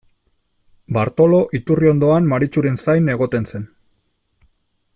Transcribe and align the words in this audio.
Bartolo 0.95 1.41
iturri 1.59 1.91
ondoan 1.91 2.31
Maritxuren 2.31 2.81
zain 2.85 3.13
egoten 3.17 3.47
zen. 3.53 3.69